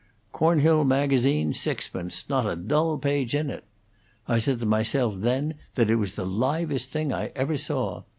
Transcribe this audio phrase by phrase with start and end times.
[0.31, 1.53] 'Cornhill Magazine'.
[1.53, 2.27] Sixpence.
[2.27, 3.65] Not a dull page in it.'
[4.27, 8.01] I said to myself then that it was the livest thing I ever saw.